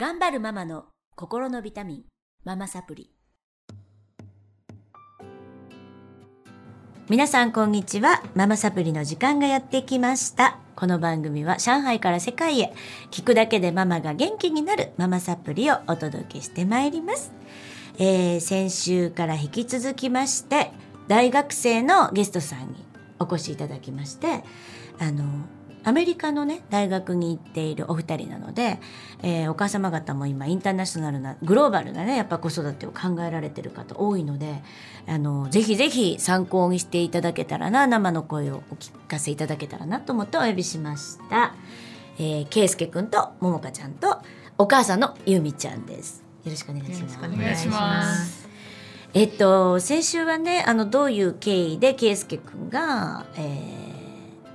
[0.00, 0.84] 頑張るママの
[1.16, 2.02] 心のビタミン
[2.44, 3.10] ママサプリ。
[7.08, 8.22] 皆さんこんにちは。
[8.36, 10.58] ママサプリの時間がやってきました。
[10.76, 12.72] この番組は上海から世界へ
[13.10, 17.32] 聞くだけでママが元気になるママサプリをお届けしてまいります、
[17.98, 20.70] えー先週から引き続きまして
[21.08, 22.86] 大学生のゲストさんに
[23.18, 24.44] お越しいただきまして
[25.00, 25.24] あの
[25.88, 28.78] アメリカのね大学に行っているお二人なので、
[29.22, 34.62] えーお母様方も今インターナショナルなグローバルなねやっぱ子育てを考えられてる方多いので
[35.06, 41.54] あのぜひぜひ参考にしていただけたらな生の声をお聞かせいただけたらなと思ってお呼びしました、
[42.18, 44.18] えー、圭介くんとももかちゃんと
[44.58, 46.22] お母さんのゆみちゃんです。
[46.44, 47.14] よろしくお願いします。
[47.14, 48.48] よろしくお願いします。
[49.14, 53.87] えっと先週はねあのどういう経緯で圭介くんが、えー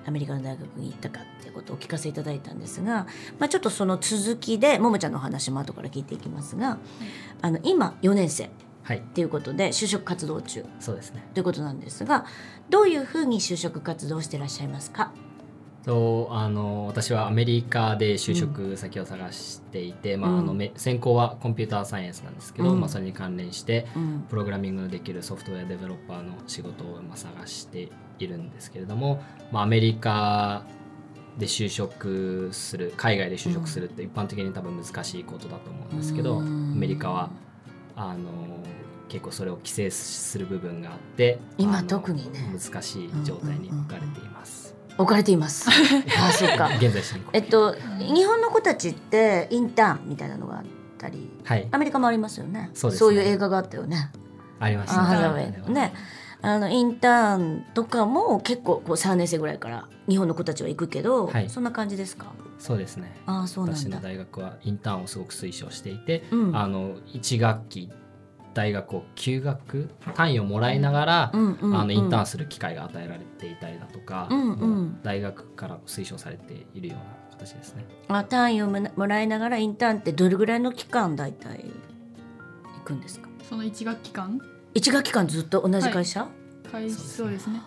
[0.05, 3.07] アメリカの大学に行ったかっていうことをお聞かせいただいたんですが、
[3.39, 6.77] まあ、ちょっとその続きでももちゃんのお話も後から聞いていきますが、
[7.41, 8.49] あの今4年生っ
[8.83, 11.23] はい、ていうことで就職活動中そうですね。
[11.33, 12.25] ということなんですが
[12.69, 15.13] どういうふうに就職活動をしていらっしゃいますか？
[15.85, 22.79] とあの私はアメリカで就職先を探していて、まああの専攻はコンピューターサイエンスなんですけど、うん。
[22.79, 24.25] まあそれに関連してうん。
[24.29, 30.63] プログラミングのできるソフトウェアデベロッパーの仕事をまあ探しているんですけれども、まあアメリカ
[31.37, 36.73] で就職する海外で就職するって一般的に多分難しいことだと思うんですけど、うん。
[36.73, 37.31] アメリカは
[37.95, 38.31] あの
[39.09, 42.51] 結構それを規制する部分があって今特にね。
[42.51, 44.75] 難しい状態に置かれています。
[44.97, 45.69] 置かれています。
[46.19, 46.69] あそうか。
[46.77, 50.65] 現在進行形えっと日本の子たちってインターンみたいなのがあっ
[50.97, 51.67] たりはい。
[51.71, 52.69] アメリカもありますよね。
[52.73, 53.15] そうですね。
[53.15, 54.11] いう映画があったよね。
[54.59, 55.93] ありましたあハザウェイのね
[56.45, 61.49] あのインターンとかも結構こう3年生ぐらいから日本の子たちは行くけど、はい。
[61.49, 62.33] そんな感じですか？
[62.59, 63.15] そうですね。
[63.25, 63.79] ああそうなんだ。
[63.79, 66.55] 私の大学はインターンをすごく推奨していて、うん。
[66.55, 67.89] あの1学期
[68.53, 74.99] 大学を休学単位をもらいながら、うんうんうんあのインターンする機会が与えられていたりだとか、うんうん。
[75.01, 77.03] 大学から推奨されているような
[77.39, 77.85] 形ですね。
[78.09, 81.63] あ単位をもらいながらインターンってどれぐらいの期間大体
[82.79, 83.29] 行くんですか？
[83.47, 84.41] その一学期間？
[84.75, 86.27] 一学期間ずっと同じ会社、
[86.73, 87.61] 開始そうですね。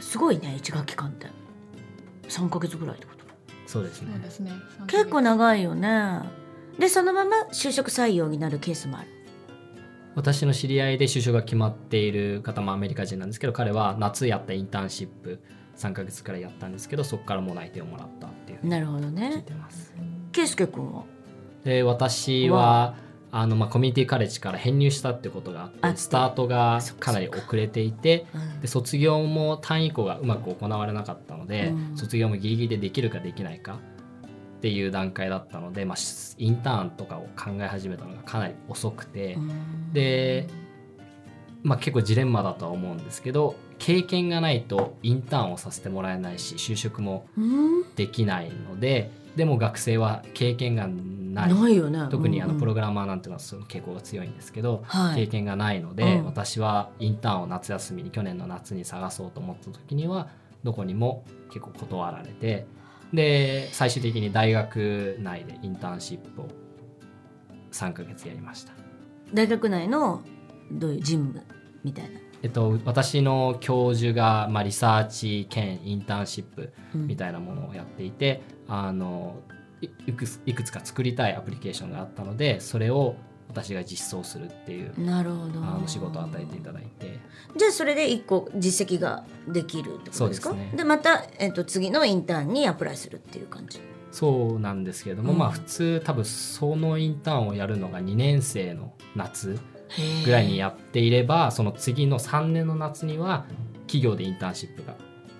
[0.00, 1.26] すごいね一学期間って。
[2.28, 3.26] 3ヶ月ぐらいってこと。
[3.66, 4.12] そうですね。
[4.14, 4.52] そうですね。
[4.86, 6.20] 結構長いよね。
[6.78, 9.08] でそのまま就職採用になるケースもある。
[10.14, 15.42] 私の知り合いで就職が決まっている方もアメリカ人なんですけど彼は夏やったインターンシップ
[15.76, 19.94] 3ヶ月くらいやったんですけどそこからもう内定をもらったっていうふうになるほど聞いねてます。
[20.32, 21.04] 圭介君は？
[21.64, 22.94] で私は
[23.34, 27.12] あの、まあ、コミュニティカレッジから編入したってことがあってスタートがかか。
[27.12, 28.60] なり遅れていてうん。
[28.60, 31.96] で卒業も単位以降がうまく行われなかったので、うん。
[31.96, 33.78] 卒業もギリギリでできるかできないか
[34.58, 39.92] っていう段階だったので、まあ、しインターンとかを考え始めたのがかなり遅くて、うん。
[39.94, 40.46] で、
[41.62, 47.94] まあ、結構ジレンマだとは思うんですけど経験がないとインターンをさせてもらえないし就職もうん。
[47.94, 51.54] できないのででも学生は経験がない。
[51.54, 52.06] ないよね。
[52.10, 55.16] 特にあのプロググラマーなんていうのはその傾向が強いんですけど、はい。
[55.16, 56.24] 経験がないので、うん。
[56.26, 60.28] 私はインターンを夏休みに去年の夏に探そうと思った時には
[60.62, 62.66] どこにも結構断られて
[63.12, 66.48] で最終的に大学内でインターンシップを
[67.72, 68.72] 3ヶ月やりました。
[69.32, 70.22] 大学内の
[70.70, 71.42] どういう事務
[71.84, 72.20] みたいな。
[72.42, 79.36] えっと、私の教授が、まあ、リサーチ兼インターンシップみたいなものをやっていて、あの
[79.80, 83.16] いいくついくつか作りたいアプリケーションがあったのでそれを
[83.48, 85.60] 私が実装するっていうなるほど。
[85.60, 87.18] あの仕事を与えていただいて。
[87.56, 90.52] じゃあそれで一個実績ができるってことですか？
[90.52, 90.84] ですね。
[90.84, 93.80] また、えっと次のインターンにアプライするっていう感じ。
[94.10, 95.38] そうなんですけれども、うん。
[95.38, 99.58] まあ普通多分そのインターンをやるのが2年生の夏
[100.24, 103.46] ぐらいにやっていればその次の3年の夏には
[103.86, 104.94] 企業でインターンシップが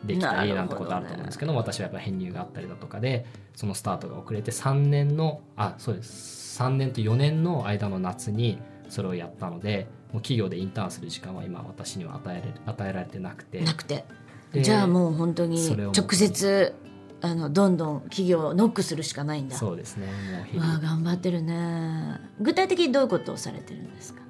[0.04, 3.24] できたりなんてことあると思うんですけど私はやっぱ編入があったりだとかで
[3.54, 6.60] そのスタートが遅れて3年のあそうです。
[6.60, 13.60] 3年と4年の間の夏にそれをやったのでもう企業でインターンする時間は今私には与えられ与えられてなくて。
[13.60, 14.04] なくて。
[14.52, 15.56] でじゃあもう本当に
[15.96, 16.74] 直接
[17.22, 19.56] あのどんどん企業をノックするしかないんだ。
[19.56, 20.08] そうですね。
[20.52, 22.20] もう日頑張ってるね。
[22.40, 24.20] 具体的にどういうことをされてるんですか？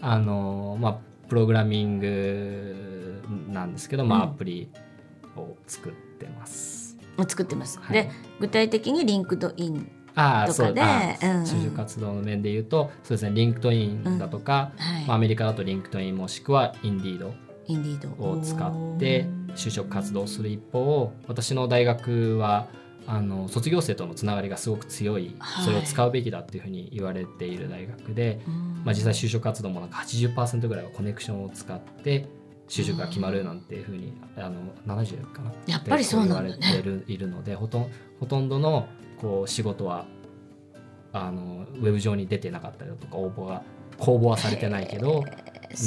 [0.00, 0.98] あのまあ
[1.28, 4.68] プログラミングなんですけど、まあ、うんアプリ
[5.36, 6.96] を作ってます。
[7.28, 7.92] 作ってます、はい。
[7.92, 8.10] で
[8.40, 11.36] 具体的に LinkedIn ああとかでそうあうん。
[11.38, 17.34] うん就職活動の面で言うとそうですね LinkedIn だとか、はい、まあ、アメリカだと LinkedIn もしくは Indeed。
[17.68, 19.26] を使って
[19.56, 22.68] 就職活動をする一方私の大学は
[23.06, 25.64] あの卒業生とのつながりがすごく強い、はい。
[25.64, 28.82] それを使うべきだっていうふうに言われている大学で、うん。
[28.84, 32.26] まあ、実際就職活動もなんか80%ぐらいはコネクションを使って
[32.68, 35.52] 就職が決まるなんていうふうに、あの70かな？
[35.66, 36.56] やっぱりそうなんだね。
[36.60, 38.88] 言われてるいるのでほとんほとんどの
[39.20, 40.06] こう仕事は
[41.12, 43.62] あのウェブ上に出てなかったりだとか応募が
[43.98, 45.24] 公募はされてないけど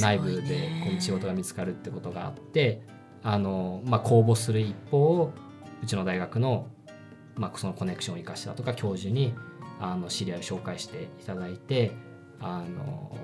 [0.02, 2.82] 内部でこう仕事が見つかるってことがあって
[3.24, 5.32] あの、まあ、公募する一方
[5.82, 6.68] うちの大学の,、
[7.40, 9.34] まあそのコネクションを生かしたとか教授に
[9.80, 11.94] あの知り合いを紹介していただいて
[12.40, 13.18] あの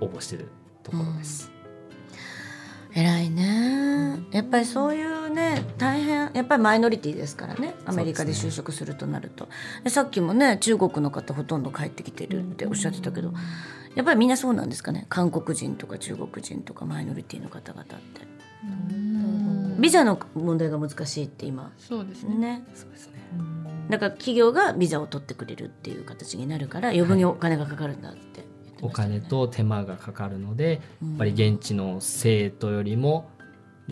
[0.00, 0.48] 応募してる
[0.82, 1.50] ところです。
[2.94, 4.20] 偉いね。
[4.32, 7.74] やっぱりそういうね大変やっぱりマイノリティですからね。
[7.84, 9.48] アメリカで就職するとなると。
[9.82, 13.32] でさっきもね中国の方ほとんど帰ってきてるっておっしゃってたけど
[13.94, 15.06] やっぱりみんなそうなんですかね。
[15.08, 17.96] 韓国人とか中国人とかマイノリティの方々って。
[18.90, 19.21] うん
[19.82, 21.72] ビザの問題が難しいって今。
[21.76, 22.36] そうですね。
[22.36, 22.64] ね。
[22.72, 23.14] そうですね。
[23.90, 29.18] だから企業がビザを取ってくれるっていう形になるから余分にお金がかかるんだって言っておましたよね。
[29.18, 31.08] 金と手間がかかるのでうん。
[31.10, 33.28] やっぱり現地の生徒よりも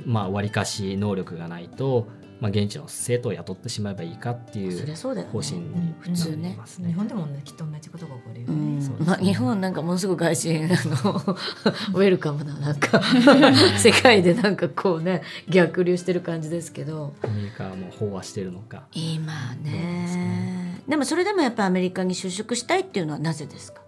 [0.06, 2.06] まあ割かし能力がないと、
[2.40, 6.42] まあ、現地の生徒を雇ってしまえばいいかっていう方針に普通ね。
[6.44, 6.88] なりますね。
[6.88, 8.72] 日本でもねきっと同じことが起こるようね。
[8.72, 8.76] う。
[8.76, 8.96] ですね。
[9.06, 10.74] まあ、日本なんかものすごく外人あの
[11.94, 13.02] ウェルカムななんか
[13.78, 15.20] 世界でなんかこうね
[15.50, 17.12] 逆流してる感じですけど。
[17.22, 18.84] アメリカはもう飽和してるのか。
[18.94, 20.80] 今ね。
[20.88, 23.80] でもそれでもやっぱアメリカに就職したいっていうのはなぜですか？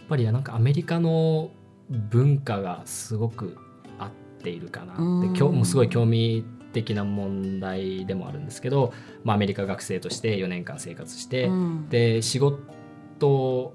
[0.00, 1.50] やっぱりなんかアメリカの
[1.88, 3.56] 文化がすごく
[3.98, 4.10] 合っ
[4.42, 5.30] ているかなうん。
[5.30, 8.92] って今日もすごい興味的な問題でもあるんですけど、
[9.24, 11.88] まあ、アメリカ学生として4年間生活して、うん。
[11.88, 13.74] で仕事を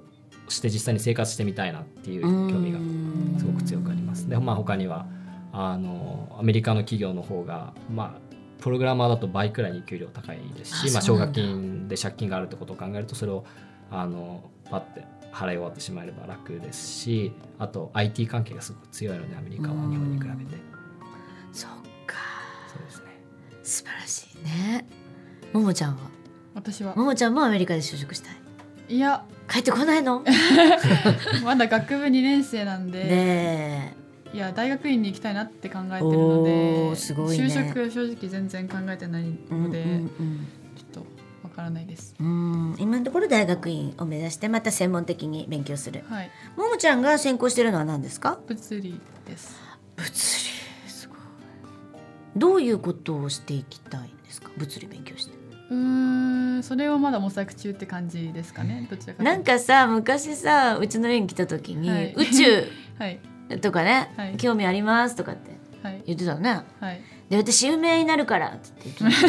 [0.49, 2.79] して実際に生活してみたいなっていう興味が
[3.39, 4.29] すごく強くあります。
[4.29, 5.05] でまあ他には
[5.51, 8.27] あのアメリカの企業の方がまあ
[8.61, 13.45] プログラマーだと倍くらいに給料高いですしまあ、奨学金で借金があるってことを考えるとそれを
[13.91, 19.91] あのパッて払い終わってしまえば楽ですしあと IT 関係がすごく強いのでアメリカはうん。
[19.91, 20.61] 日本に比べて。
[21.53, 21.86] そう
[23.67, 24.85] 素晴らしいね。
[25.53, 25.97] ももちゃんは？
[26.55, 26.95] 私は。
[26.95, 28.29] ももちゃんもアメリカで就職した
[28.89, 28.95] い？
[28.95, 29.23] いや。
[29.49, 30.23] 帰ってこないの？
[31.43, 33.95] まだ学部2年生なんで、ね
[34.33, 37.45] いや大学院に行きたいなって考えてるのおでーすごいね。
[37.45, 39.87] 就職正直全然考えてないえので、う
[40.23, 41.05] んちょっと
[41.43, 42.13] わからないです。
[42.19, 42.75] うんうん。
[42.77, 46.03] 今のところ大学院を目指してまた専門的に勉強する。
[46.09, 46.29] はい。
[46.57, 48.37] ももちゃんが専攻してるのは何ですか？
[48.47, 49.55] 物理です。
[49.95, 50.13] 物理
[52.37, 54.49] どういうことをしていきたいんですか？
[54.57, 55.31] 物理勉強して。
[55.69, 58.87] うーんそれはまだ模索中って感じですかね？
[58.89, 62.13] どちらかなんかさ昔さうちの家に来た時に、はい。
[62.15, 62.67] 宇宙
[62.99, 63.19] はい。
[63.61, 64.37] とかね、はい。
[64.37, 65.51] 興味ありますとかって
[65.83, 66.03] はい。
[66.05, 66.61] 言ってたのね。
[66.79, 67.01] はい。
[67.29, 69.27] で私有名になるからって言って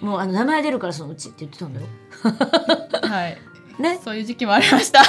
[0.00, 1.86] た もうあの名前出るからそのうちって言ってたんだよ。
[3.08, 3.38] はい。
[3.80, 3.98] ね？
[4.04, 5.00] そういう時期もありました。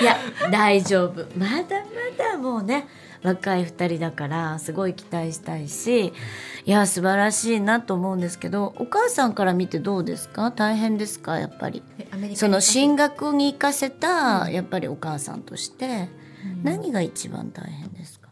[0.00, 0.16] いや
[0.50, 1.26] 大丈夫。
[1.36, 2.86] まだまだもうね
[3.24, 6.12] 若い2人だからすごい期待したいし
[6.64, 10.50] いや素晴らしいなと思うんですけどお母さんから見てどうですか？
[10.52, 11.38] 大変ですか？
[11.38, 11.82] やっぱり。
[12.34, 16.08] その進学に行かせたやっぱりお母さんとして
[16.44, 16.62] うん。
[16.62, 18.28] 何が一番大変ですか、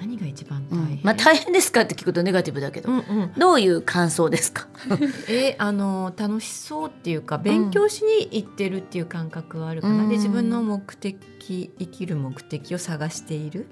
[0.00, 0.80] 何が一番うん。
[0.84, 1.00] 大変。
[1.04, 3.32] まあ大変ですかって聞くとネガティブだけど、うんうん。
[3.38, 4.66] どういう感想ですか？
[5.30, 10.08] えあの楽しそうっていうか勉強しに行ってるっていう感覚はあるかな、うん。
[10.08, 13.68] で自分の目的生きる目的を探している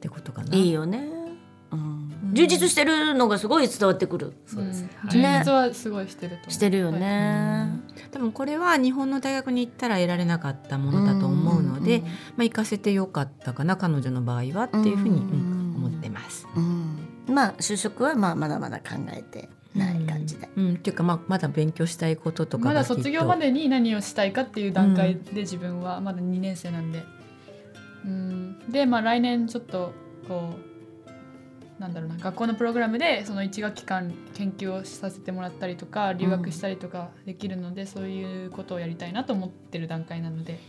[0.00, 0.56] ってことかな。
[0.56, 1.10] いいよね、
[1.70, 4.32] うん、充実してるのがすごい伝わってくる。
[4.46, 4.90] そうですね。
[5.10, 6.50] 充実はすごいしてると思う。
[6.50, 7.70] してるよね、
[8.10, 12.02] でもこれは日本の大学に行ったら得られなかったものだと思うので、ん。
[12.02, 16.46] まあ、行かせてよかったかな彼女の場合はっていうふうに、うんうん思ってます。
[16.54, 17.34] うん。
[17.34, 20.74] まあ就職はまあまだまだ考えてない感じで、うん、うん。
[20.74, 27.02] っていうか、まあ、まだ勉強したいこととかまだ卒業までに何をしたいかっていう段階で自分はまだ2年生なんで、
[28.04, 29.92] うん、でまあ来年ちょっと
[30.26, 30.70] こう
[31.80, 40.60] なんだろうな学校のプログラムでその1学期間研究をさせてもらったりとか留学したりとかできるので、そういうことをやりたいなと思ってる段階なので、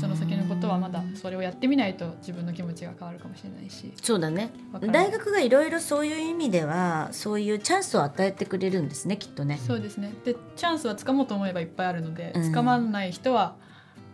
[0.00, 3.92] その先のことはまだそれをやってみないと自分の気持ちが変わるかもしれないし。
[4.02, 4.50] そうだね。
[4.80, 9.60] 大学がいろいろそういう意味ではそういうチャンスを与えてくれるんですねきっとね。
[9.64, 10.12] そうですね。
[10.24, 12.42] でチャンスはつかもうと思えばいっぱいあるので、うん。
[12.42, 13.54] つかまない人は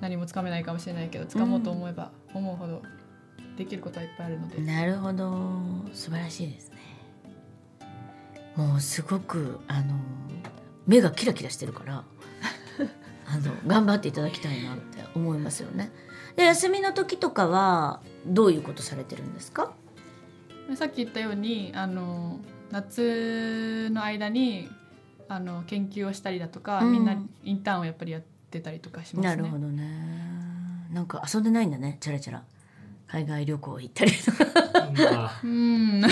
[0.02, 2.82] 何もつかめないかもしれないけどつかもうと思えば思うほど
[3.56, 5.32] できることはいっぱいあるので、なるほど。
[5.92, 6.76] 素晴らしいですね。
[8.56, 9.94] もうすごくあの
[10.86, 12.04] 目がキラキラしてるから
[13.26, 15.90] あの頑張っていただきたいなって思いますよね。
[16.36, 19.72] で休みの時とかはどういうことされてるんですか？
[20.76, 24.70] さっき言ったようにあの夏の間に
[25.28, 26.92] あの研究をしたりだとか、うん。
[26.92, 29.36] みんなインターンをやっぱりやってたりとかしますね。
[29.36, 30.11] なるほどね
[30.92, 32.42] なんか遊んでないんだねチャラチャラ。
[33.08, 34.44] 海外旅行行ったりとか。
[34.96, 36.02] まあうん。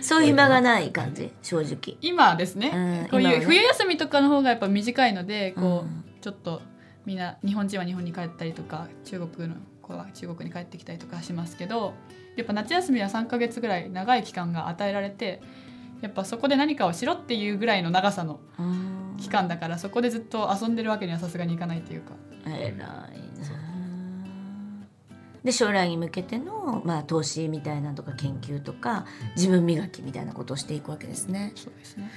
[0.00, 1.98] そういう暇がない感じ正直。
[2.00, 6.04] 今ですね、うんこういう冬休みとかの方がやっぱ短いのでこう、うん。
[6.20, 6.62] ちょっと
[7.04, 11.94] みんな日本人は日本に帰ったりとか中国の子は中国に帰ってきたりとかしますけど
[12.36, 15.40] やっぱ夏休みは3ヶ月ぐらい長い期間が与えられて
[16.02, 19.16] やっぱそこで何かをしろっていうぐらいの長さのうん。
[19.18, 22.12] 期間だからそこでずっと遊んでるわけにはさすがにいかないというか。
[22.46, 23.08] 偉いな
[25.48, 31.52] で将来に向けての、まあ、投資みたいなのとか研究とか自分磨きみたいなことをしていくわけですね。
[31.54, 32.10] そうですね。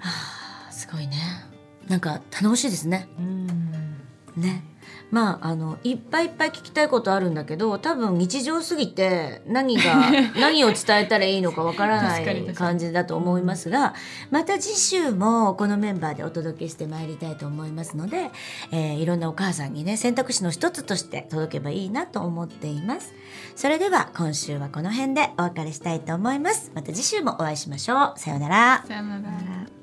[0.00, 0.10] は
[0.68, 1.16] あすごいね
[1.86, 3.08] なんか頼もしいですね。
[3.18, 3.46] うん
[4.36, 4.64] ね。
[5.12, 13.94] まああのいっぱいいっぱい聞きたいことあるんだけど多分日常すぎて何が 何を伝えたらいいのかわからない感じだと思いますが
[14.30, 18.30] また次週もこのメンバーでお届けしてまいりたいと思いますので、
[18.72, 23.12] えーいろんなお母さんにね選択肢の一つとして届けばいいなと思っています。
[23.56, 26.70] それでは今週はこの辺でお別れしたいと思います。
[26.74, 28.18] また次週もお会いしましょう。
[28.18, 28.84] さようなら。
[28.86, 29.81] さよなら。